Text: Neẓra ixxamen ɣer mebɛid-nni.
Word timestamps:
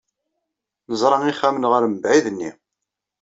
Neẓra 0.89 1.17
ixxamen 1.31 1.69
ɣer 1.71 1.83
mebɛid-nni. 1.87 2.51